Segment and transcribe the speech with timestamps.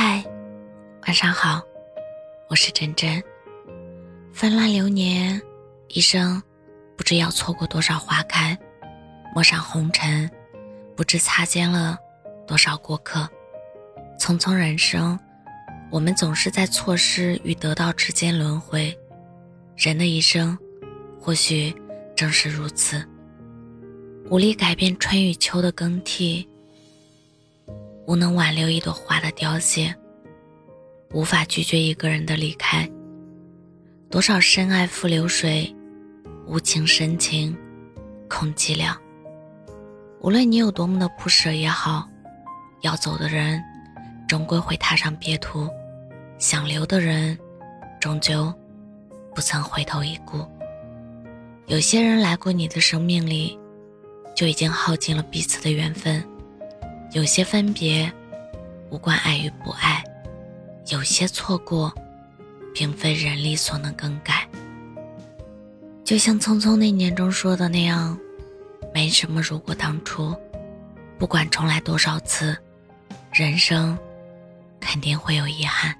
[0.00, 0.22] 嗨，
[1.08, 1.60] 晚上好，
[2.48, 3.20] 我是真真。
[4.32, 5.42] 纷乱流年，
[5.88, 6.40] 一生
[6.96, 8.56] 不知要错过多少花开，
[9.34, 10.30] 陌上红尘，
[10.94, 11.98] 不知擦肩了
[12.46, 13.28] 多少过客。
[14.20, 15.18] 匆匆人生，
[15.90, 18.96] 我们总是在错失与得到之间轮回。
[19.76, 20.56] 人的一生，
[21.20, 21.74] 或许
[22.14, 23.04] 正是如此，
[24.30, 26.48] 无力改变春与秋的更替。
[28.08, 29.94] 无能挽留一朵花的凋谢，
[31.12, 32.90] 无法拒绝一个人的离开。
[34.08, 35.76] 多少深爱付流水，
[36.46, 37.54] 无情深情
[38.26, 38.96] 空寂寥。
[40.22, 42.08] 无论你有多么的不舍也好，
[42.80, 43.62] 要走的人
[44.26, 45.68] 终归会踏上别途，
[46.38, 47.38] 想留的人
[48.00, 48.50] 终究
[49.34, 50.46] 不曾回头一顾。
[51.66, 53.58] 有些人来过你的生命里，
[54.34, 56.26] 就已经耗尽了彼此的缘分。
[57.12, 58.10] 有些分别
[58.90, 60.04] 无关爱与不爱，
[60.88, 61.92] 有些错过
[62.74, 64.46] 并非人力所能更改。
[66.04, 68.18] 就像《匆匆那年》中说的那样，
[68.94, 70.34] 没什么如果当初，
[71.18, 72.56] 不管重来多少次，
[73.32, 73.98] 人生
[74.80, 75.94] 肯定会有遗憾。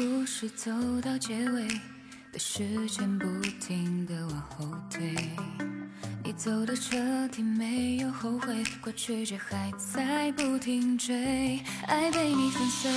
[0.00, 0.70] 故事走
[1.02, 1.68] 到结尾，
[2.32, 3.26] 被时间不
[3.60, 5.14] 停的往后推。
[6.24, 6.96] 你走的彻
[7.28, 11.60] 底，没有后悔，过去却还在不停追。
[11.86, 12.90] 爱被你粉碎，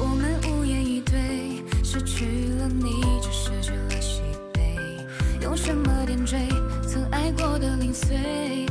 [0.00, 1.62] 我们无言以对。
[1.84, 2.24] 失去
[2.58, 4.22] 了你，就失去了喜
[4.54, 4.78] 悲。
[5.42, 6.38] 用什么点缀
[6.88, 8.65] 曾爱过的零碎？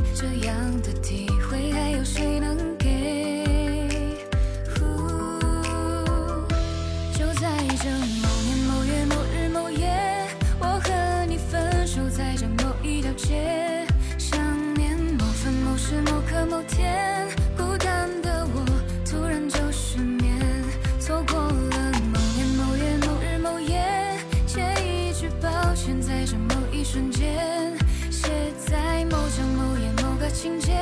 [25.86, 27.78] 现在这某一瞬间
[28.10, 30.72] 写在某张某页某个情节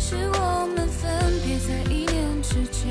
[0.00, 1.10] 是我们分
[1.44, 2.90] 别在一念之间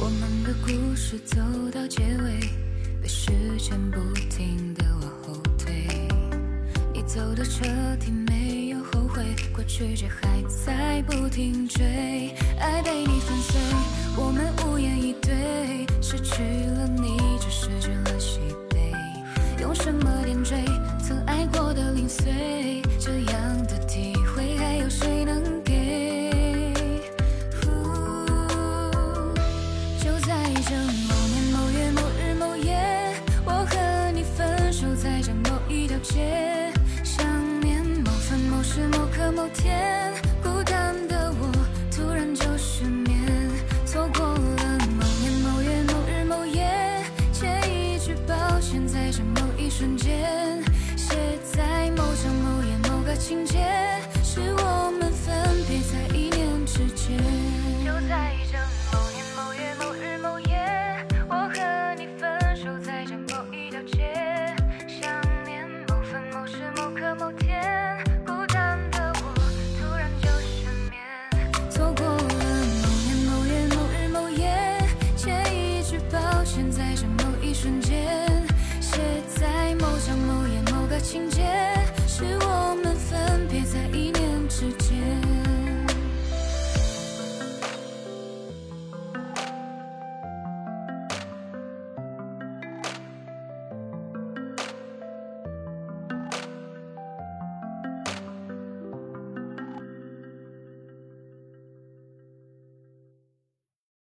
[0.00, 1.36] 我们的故事走
[1.70, 2.40] 到结尾
[3.02, 4.00] 被时间不
[4.30, 5.57] 停的往后
[7.08, 7.64] 走的彻
[7.98, 9.24] 底没有后悔？
[9.54, 13.58] 过去却还在不停追，爱被你粉碎，
[14.14, 15.86] 我们无言以对。
[16.02, 18.92] 失去了你，就失去了喜悲。
[19.58, 20.62] 用什么点缀
[21.02, 22.82] 曾爱过的零碎？
[23.00, 26.74] 这样的体会，还有谁能给？
[29.98, 30.36] 就在
[30.68, 30.76] 这
[31.08, 33.14] 某年某月某日某夜，
[33.46, 36.47] 我和你分手在这某一条街。